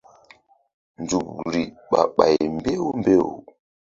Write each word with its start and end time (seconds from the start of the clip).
Nzukri 1.01 1.61
ɓah 1.89 2.07
ɓay 2.17 2.37
mbew 2.57 2.83
mbew. 2.99 3.27